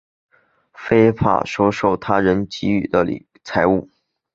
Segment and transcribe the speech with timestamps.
[0.73, 3.05] 非法收受他人给予的
[3.43, 3.87] 财物